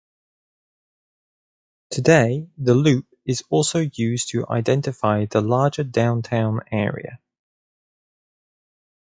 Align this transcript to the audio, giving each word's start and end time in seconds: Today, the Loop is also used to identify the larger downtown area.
Today, 1.91 2.49
the 2.57 2.73
Loop 2.73 3.05
is 3.23 3.43
also 3.51 3.87
used 3.93 4.29
to 4.29 4.47
identify 4.49 5.27
the 5.27 5.41
larger 5.41 5.83
downtown 5.83 6.61
area. 6.71 7.19